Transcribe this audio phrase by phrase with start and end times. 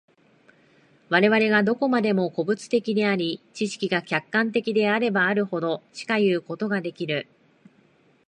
[1.09, 7.27] 我々がどこまでも個物的であり、知識が客観的であればあるほど、しかいうことができる。